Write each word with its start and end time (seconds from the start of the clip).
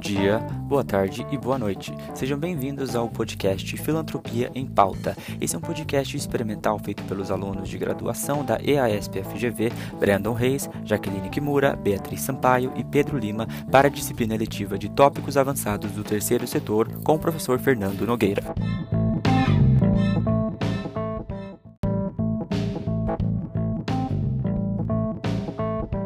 dia, 0.00 0.38
boa 0.66 0.82
tarde 0.82 1.26
e 1.30 1.36
boa 1.36 1.58
noite. 1.58 1.94
Sejam 2.14 2.38
bem-vindos 2.38 2.96
ao 2.96 3.08
podcast 3.08 3.76
Filantropia 3.76 4.50
em 4.54 4.66
Pauta. 4.66 5.14
Esse 5.38 5.54
é 5.54 5.58
um 5.58 5.60
podcast 5.60 6.16
experimental 6.16 6.78
feito 6.78 7.02
pelos 7.04 7.30
alunos 7.30 7.68
de 7.68 7.76
graduação 7.76 8.42
da 8.42 8.58
EASP-FGV, 8.62 9.70
Brandon 10.00 10.32
Reis, 10.32 10.70
Jaqueline 10.84 11.28
Kimura, 11.28 11.76
Beatriz 11.76 12.22
Sampaio 12.22 12.72
e 12.76 12.82
Pedro 12.82 13.18
Lima, 13.18 13.46
para 13.70 13.88
a 13.88 13.90
disciplina 13.90 14.34
letiva 14.34 14.78
de 14.78 14.88
tópicos 14.88 15.36
avançados 15.36 15.90
do 15.92 16.02
terceiro 16.02 16.46
setor 16.46 16.90
com 17.04 17.16
o 17.16 17.18
professor 17.18 17.58
Fernando 17.58 18.06
Nogueira. 18.06 18.54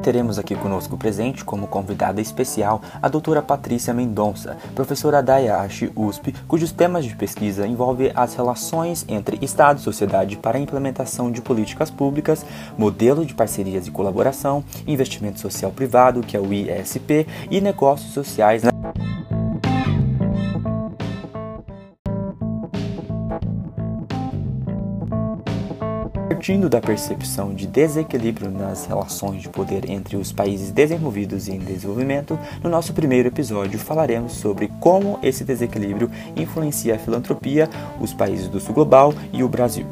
Teremos 0.05 0.39
aqui 0.39 0.55
conosco 0.55 0.99
presente 0.99 1.43
como 1.43 1.67
convidada 1.67 2.21
especial 2.21 2.83
a 3.01 3.09
doutora 3.09 3.41
Patrícia 3.41 3.95
Mendonça, 3.95 4.59
professora 4.75 5.23
da 5.23 5.39
IASH 5.39 5.91
USP, 5.97 6.35
cujos 6.47 6.71
temas 6.71 7.07
de 7.07 7.17
pesquisa 7.17 7.67
envolvem 7.67 8.13
as 8.15 8.35
relações 8.35 9.07
entre 9.09 9.39
Estado 9.41 9.79
e 9.79 9.83
sociedade 9.83 10.37
para 10.37 10.59
a 10.59 10.61
implementação 10.61 11.33
de 11.33 11.41
políticas 11.41 11.91
públicas, 11.91 12.45
modelo 12.77 13.25
de 13.25 13.33
parcerias 13.33 13.87
e 13.87 13.91
colaboração, 13.91 14.63
investimento 14.87 15.41
social 15.41 15.73
privado, 15.73 16.21
que 16.21 16.37
é 16.37 16.41
o 16.41 16.53
ISP, 16.53 17.27
e 17.51 17.63
negócios 17.63 18.13
sociais 18.13 18.63
na 18.63 18.73
Partindo 26.45 26.69
da 26.69 26.79
percepção 26.79 27.55
de 27.55 27.67
desequilíbrio 27.67 28.51
nas 28.51 28.85
relações 28.85 29.41
de 29.41 29.49
poder 29.49 29.89
entre 29.91 30.15
os 30.15 30.31
países 30.31 30.71
desenvolvidos 30.71 31.49
e 31.49 31.53
em 31.53 31.59
desenvolvimento, 31.59 32.39
no 32.63 32.69
nosso 32.69 32.93
primeiro 32.93 33.29
episódio 33.29 33.79
falaremos 33.79 34.35
sobre 34.35 34.71
como 34.79 35.19
esse 35.23 35.43
desequilíbrio 35.43 36.11
influencia 36.37 36.97
a 36.97 36.99
filantropia, 36.99 37.67
os 37.99 38.13
países 38.13 38.47
do 38.47 38.61
sul 38.61 38.75
global 38.75 39.15
e 39.33 39.43
o 39.43 39.49
Brasil. 39.49 39.87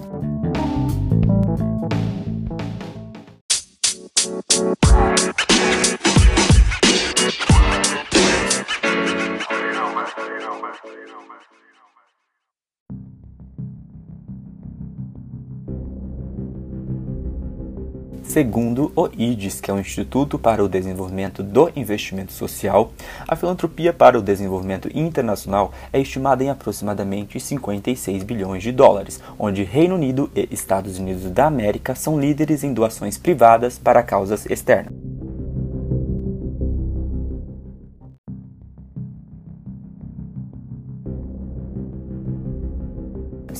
Segundo 18.32 18.90
o 18.96 19.10
IDES, 19.14 19.60
que 19.60 19.70
é 19.70 19.74
o 19.74 19.78
Instituto 19.78 20.38
para 20.38 20.64
o 20.64 20.68
Desenvolvimento 20.68 21.42
do 21.42 21.70
Investimento 21.76 22.32
Social, 22.32 22.90
a 23.28 23.36
filantropia 23.36 23.92
para 23.92 24.18
o 24.18 24.22
desenvolvimento 24.22 24.88
internacional 24.96 25.70
é 25.92 26.00
estimada 26.00 26.42
em 26.42 26.48
aproximadamente 26.48 27.38
56 27.38 28.22
bilhões 28.22 28.62
de 28.62 28.72
dólares, 28.72 29.20
onde 29.38 29.64
Reino 29.64 29.96
Unido 29.96 30.30
e 30.34 30.48
Estados 30.50 30.98
Unidos 30.98 31.30
da 31.30 31.44
América 31.44 31.94
são 31.94 32.18
líderes 32.18 32.64
em 32.64 32.72
doações 32.72 33.18
privadas 33.18 33.78
para 33.78 34.02
causas 34.02 34.46
externas. 34.46 35.11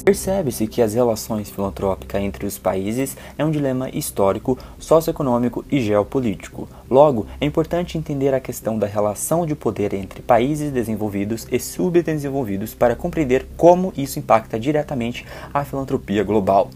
Percebe-se 0.01 0.67
que 0.67 0.81
as 0.81 0.95
relações 0.95 1.51
filantrópicas 1.51 2.23
entre 2.23 2.47
os 2.47 2.59
países 2.59 3.17
é 3.37 3.45
um 3.45 3.51
dilema 3.51 3.91
histórico, 3.91 4.59
socioeconômico 4.79 5.65
e 5.71 5.81
geopolítico. 5.81 6.69
Logo, 6.91 7.27
é 7.41 7.45
importante 7.45 7.99
entender 7.99 8.35
a 8.35 8.41
questão 8.41 8.79
da 8.79 8.87
relação 8.87 9.45
de 9.45 9.55
poder 9.55 9.93
entre 9.93 10.23
países 10.23 10.73
desenvolvidos 10.73 11.47
e 11.51 11.59
subdesenvolvidos 11.59 12.75
para 12.75 12.97
compreender 12.97 13.47
como 13.57 13.93
isso 13.97 14.19
impacta 14.19 14.59
diretamente 14.59 15.27
a 15.53 15.65
filantropia 15.65 16.25
global. 16.25 16.71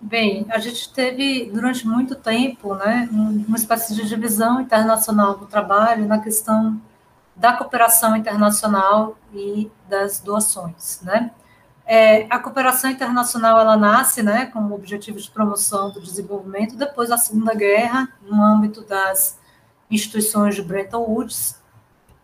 Bem, 0.00 0.44
a 0.50 0.58
gente 0.58 0.92
teve 0.92 1.50
durante 1.52 1.86
muito 1.86 2.14
tempo 2.14 2.74
né, 2.74 3.08
uma 3.10 3.56
espécie 3.56 3.94
de 3.94 4.06
divisão 4.06 4.60
internacional 4.60 5.38
do 5.38 5.46
trabalho 5.46 6.06
na 6.06 6.18
questão 6.18 6.78
da 7.34 7.54
cooperação 7.54 8.14
internacional 8.16 9.16
e 9.32 9.70
das 9.88 10.20
doações, 10.20 11.00
né? 11.02 11.30
É, 11.84 12.26
a 12.30 12.38
cooperação 12.38 12.90
internacional 12.90 13.58
ela 13.58 13.76
nasce, 13.76 14.22
né, 14.22 14.46
como 14.46 14.74
objetivo 14.74 15.18
de 15.18 15.30
promoção 15.30 15.90
do 15.90 16.00
desenvolvimento 16.00 16.76
depois 16.76 17.08
da 17.08 17.18
Segunda 17.18 17.54
Guerra, 17.54 18.08
no 18.22 18.40
âmbito 18.40 18.82
das 18.82 19.38
instituições 19.90 20.54
de 20.54 20.62
Bretton 20.62 21.02
Woods, 21.02 21.60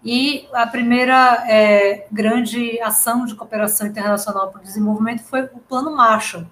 e 0.04 0.48
a 0.52 0.66
primeira 0.66 1.44
é, 1.50 2.06
grande 2.10 2.80
ação 2.80 3.24
de 3.24 3.34
cooperação 3.34 3.88
internacional 3.88 4.48
para 4.48 4.60
o 4.60 4.64
desenvolvimento 4.64 5.24
foi 5.24 5.42
o 5.42 5.58
Plano 5.58 5.90
Marshall, 5.90 6.46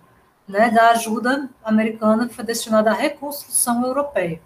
né, 0.49 0.71
da 0.71 0.91
ajuda 0.91 1.49
americana 1.65 2.27
que 2.27 2.35
foi 2.35 2.45
destinada 2.45 2.91
à 2.91 2.95
reconstrução 2.95 3.85
europeia. 3.85 4.41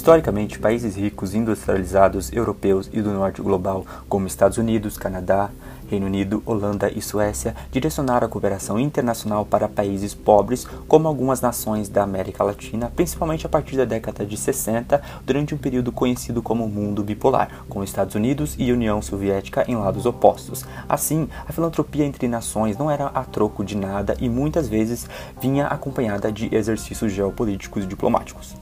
Historicamente, 0.00 0.58
países 0.58 0.96
ricos 0.96 1.34
industrializados 1.34 2.32
europeus 2.32 2.88
e 2.90 3.02
do 3.02 3.10
norte 3.10 3.42
global, 3.42 3.84
como 4.08 4.26
Estados 4.26 4.56
Unidos, 4.56 4.96
Canadá, 4.96 5.50
Reino 5.90 6.06
Unido, 6.06 6.42
Holanda 6.46 6.90
e 6.90 7.02
Suécia, 7.02 7.54
direcionaram 7.70 8.26
a 8.26 8.30
cooperação 8.30 8.80
internacional 8.80 9.44
para 9.44 9.68
países 9.68 10.14
pobres, 10.14 10.66
como 10.88 11.06
algumas 11.06 11.42
nações 11.42 11.90
da 11.90 12.02
América 12.02 12.42
Latina, 12.42 12.90
principalmente 12.96 13.44
a 13.44 13.48
partir 13.50 13.76
da 13.76 13.84
década 13.84 14.24
de 14.24 14.38
60, 14.38 15.02
durante 15.26 15.54
um 15.54 15.58
período 15.58 15.92
conhecido 15.92 16.40
como 16.40 16.66
mundo 16.66 17.04
bipolar, 17.04 17.66
com 17.68 17.84
Estados 17.84 18.14
Unidos 18.14 18.56
e 18.58 18.72
União 18.72 19.02
Soviética 19.02 19.66
em 19.68 19.76
lados 19.76 20.06
opostos. 20.06 20.64
Assim, 20.88 21.28
a 21.46 21.52
filantropia 21.52 22.06
entre 22.06 22.26
nações 22.26 22.78
não 22.78 22.90
era 22.90 23.08
a 23.08 23.22
troco 23.22 23.62
de 23.62 23.76
nada 23.76 24.16
e 24.18 24.30
muitas 24.30 24.66
vezes 24.66 25.06
vinha 25.38 25.66
acompanhada 25.66 26.32
de 26.32 26.48
exercícios 26.54 27.12
geopolíticos 27.12 27.84
e 27.84 27.86
diplomáticos. 27.86 28.56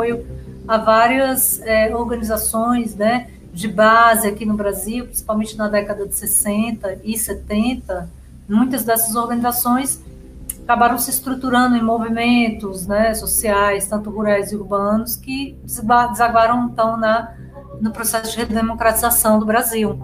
Apoio 0.00 0.26
a 0.66 0.78
várias 0.78 1.60
é, 1.62 1.94
organizações 1.94 2.94
né, 2.94 3.28
de 3.52 3.68
base 3.68 4.26
aqui 4.26 4.46
no 4.46 4.54
Brasil, 4.54 5.04
principalmente 5.04 5.56
na 5.56 5.68
década 5.68 6.06
de 6.06 6.14
60 6.14 7.00
e 7.04 7.18
70. 7.18 8.08
Muitas 8.48 8.84
dessas 8.84 9.14
organizações 9.14 10.02
acabaram 10.62 10.98
se 10.98 11.10
estruturando 11.10 11.76
em 11.76 11.82
movimentos 11.82 12.86
né, 12.86 13.12
sociais, 13.14 13.86
tanto 13.86 14.10
rurais 14.10 14.52
e 14.52 14.56
urbanos, 14.56 15.16
que 15.16 15.56
desaguaram 15.64 16.68
então 16.70 16.96
na, 16.96 17.34
no 17.80 17.90
processo 17.90 18.32
de 18.32 18.38
redemocratização 18.38 19.38
do 19.38 19.46
Brasil. 19.46 19.98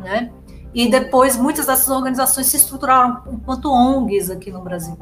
Né? 0.00 0.30
E 0.74 0.90
depois 0.90 1.36
muitas 1.36 1.66
dessas 1.66 1.88
organizações 1.88 2.48
se 2.48 2.56
estruturaram 2.56 3.22
enquanto 3.32 3.70
ONGs 3.70 4.30
aqui 4.30 4.50
no 4.50 4.60
Brasil. 4.60 4.98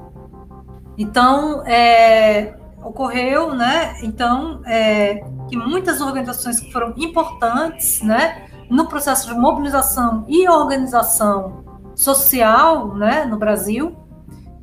Então, 0.99 1.67
é, 1.67 2.55
ocorreu, 2.85 3.55
né? 3.55 3.97
Então, 4.03 4.61
é, 4.67 5.25
que 5.49 5.57
muitas 5.57 6.01
organizações 6.01 6.61
que 6.61 6.73
foram 6.73 6.95
importantes, 6.97 8.01
né, 8.03 8.47
no 8.71 8.89
processo 8.89 9.29
de 9.29 9.39
mobilização 9.39 10.25
e 10.29 10.49
organização 10.49 11.65
social, 11.95 12.95
né, 12.95 13.25
no 13.25 13.37
Brasil, 13.37 13.97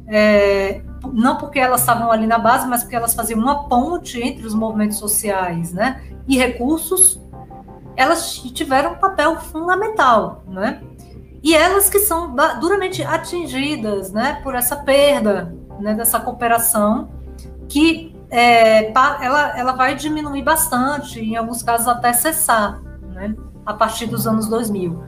é, 0.07 0.81
não 1.13 1.37
porque 1.37 1.59
elas 1.59 1.81
estavam 1.81 2.11
ali 2.11 2.25
na 2.25 2.39
base, 2.39 2.67
mas 2.67 2.81
porque 2.81 2.95
elas 2.95 3.13
faziam 3.13 3.39
uma 3.39 3.67
ponte 3.67 4.19
entre 4.19 4.45
os 4.45 4.53
movimentos 4.53 4.97
sociais, 4.97 5.71
né, 5.71 6.01
e 6.27 6.37
recursos, 6.37 7.21
elas 7.95 8.37
tiveram 8.37 8.93
um 8.93 8.97
papel 8.97 9.39
fundamental, 9.41 10.43
né? 10.47 10.81
E 11.43 11.53
elas 11.55 11.89
que 11.89 11.99
são 11.99 12.33
duramente 12.59 13.03
atingidas, 13.03 14.11
né, 14.11 14.39
por 14.43 14.55
essa 14.55 14.75
perda, 14.77 15.55
né, 15.79 15.93
dessa 15.93 16.19
cooperação 16.19 17.09
que 17.69 18.15
é, 18.31 18.91
ela, 18.91 19.57
ela 19.57 19.71
vai 19.73 19.95
diminuir 19.95 20.41
bastante, 20.41 21.19
em 21.19 21.35
alguns 21.35 21.63
casos 21.63 21.87
até 21.87 22.11
cessar, 22.11 22.81
né, 23.13 23.35
a 23.65 23.73
partir 23.73 24.07
dos 24.07 24.27
anos 24.27 24.47
2000. 24.47 25.03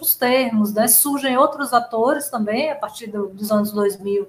Os 0.00 0.14
termos, 0.14 0.74
né, 0.74 0.88
surgem 0.88 1.36
outros 1.36 1.72
atores 1.72 2.28
também, 2.28 2.70
a 2.70 2.76
partir 2.76 3.06
do, 3.06 3.28
dos 3.28 3.52
anos 3.52 3.70
2000, 3.72 4.28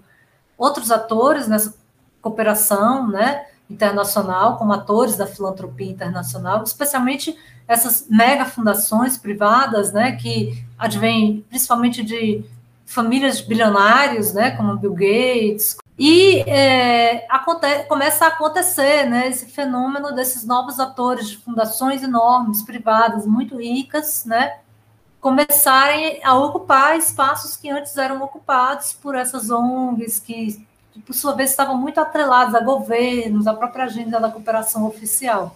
outros 0.57 0.91
atores 0.91 1.47
nessa 1.47 1.73
cooperação, 2.21 3.07
né, 3.07 3.45
internacional, 3.69 4.57
como 4.57 4.73
atores 4.73 5.15
da 5.15 5.25
filantropia 5.25 5.89
internacional, 5.89 6.61
especialmente 6.63 7.37
essas 7.67 8.05
mega 8.09 8.45
fundações 8.45 9.17
privadas, 9.17 9.93
né, 9.93 10.11
que 10.17 10.63
advêm 10.77 11.45
principalmente 11.49 12.03
de 12.03 12.43
famílias 12.93 13.37
de 13.39 13.45
bilionários, 13.45 14.33
né, 14.33 14.51
como 14.51 14.77
Bill 14.77 14.93
Gates, 14.93 15.77
E 15.97 16.39
é, 16.49 17.27
acontece, 17.29 17.83
começa 17.87 18.25
a 18.25 18.29
acontecer 18.29 19.05
né, 19.05 19.27
esse 19.29 19.45
fenômeno 19.45 20.11
desses 20.15 20.43
novos 20.43 20.79
atores 20.79 21.29
de 21.29 21.37
fundações 21.37 22.01
enormes, 22.01 22.63
privadas, 22.63 23.27
muito 23.27 23.57
ricas, 23.57 24.25
né, 24.25 24.57
começarem 25.19 26.19
a 26.23 26.33
ocupar 26.33 26.97
espaços 26.97 27.55
que 27.55 27.69
antes 27.69 27.95
eram 27.97 28.21
ocupados 28.23 28.93
por 28.93 29.13
essas 29.13 29.51
ONGs, 29.51 30.19
que, 30.19 30.65
por 31.05 31.13
sua 31.13 31.33
vez, 31.33 31.51
estavam 31.51 31.77
muito 31.77 31.99
atrelados 32.01 32.55
a 32.55 32.61
governos, 32.61 33.45
à 33.45 33.53
própria 33.53 33.85
agenda 33.85 34.19
da 34.19 34.31
cooperação 34.31 34.85
oficial. 34.87 35.55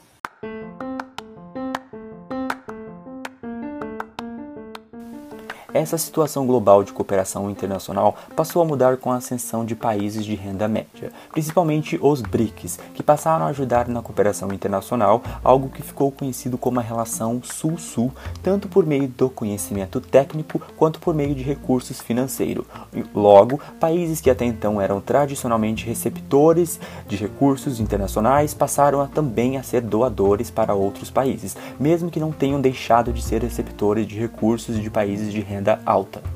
Essa 5.75 5.98
situação 5.98 6.48
global 6.48 6.86
de 6.86 6.94
cooperação 6.94 7.50
internacional 7.50 8.16
passou 8.33 8.62
a 8.62 8.66
mudar 8.66 8.95
com 8.95 9.12
a 9.12 9.18
ascensão 9.18 9.66
de 9.66 9.75
países 9.75 10.24
de 10.24 10.33
renda 10.33 10.69
média, 10.69 11.12
principalmente 11.33 12.00
os 12.01 12.22
BRICS, 12.22 12.80
que 12.94 13.04
passaram 13.04 13.45
a 13.45 13.50
ajudar 13.50 13.89
na 13.89 14.01
cooperação 14.01 14.54
internacional, 14.54 15.22
algo 15.44 15.68
que 15.68 15.81
ficou 15.81 16.13
conhecido 16.13 16.57
como 16.57 16.80
a 16.80 16.81
relação 16.81 17.42
Sul-Sul, 17.44 18.10
tanto 18.42 18.69
por 18.69 18.86
meio 18.86 19.10
do 19.10 19.30
conhecimento 19.30 20.00
técnico 20.00 20.62
quanto 20.77 20.98
por 20.98 21.13
meio 21.13 21.36
de 21.36 21.44
recursos 21.44 22.00
financeiros. 22.00 22.66
Logo, 23.13 23.60
países 23.77 24.22
que 24.22 24.30
até 24.30 24.45
então 24.45 24.80
eram 24.80 25.01
tradicionalmente 25.01 25.86
receptores 25.86 26.80
de 27.06 27.18
recursos 27.18 27.81
internacionais 27.81 28.54
passaram 28.54 29.01
a 29.01 29.07
também 29.07 29.57
a 29.57 29.63
ser 29.63 29.81
doadores 29.81 30.50
para 30.50 30.74
outros 30.74 31.12
países, 31.12 31.57
mesmo 31.77 32.10
que 32.10 32.18
não 32.22 32.31
tenham 32.31 32.62
deixado 32.62 33.12
de 33.12 33.22
ser 33.22 33.42
receptores 33.42 34.07
de 34.07 34.18
recursos 34.18 34.81
de 34.81 34.89
países 34.89 35.33
de 35.33 35.42
renda 35.42 35.65
alta. 35.86 36.35